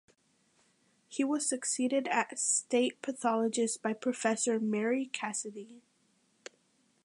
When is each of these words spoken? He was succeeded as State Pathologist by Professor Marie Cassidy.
He 1.09 1.23
was 1.23 1.47
succeeded 1.47 2.07
as 2.07 2.41
State 2.41 3.03
Pathologist 3.03 3.83
by 3.83 3.93
Professor 3.93 4.59
Marie 4.59 5.05
Cassidy. 5.13 5.83